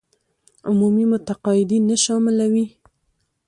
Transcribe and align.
عمومي 0.67 1.05
متقاعدين 1.13 1.83
نه 1.89 1.95
شاملوي. 2.03 2.65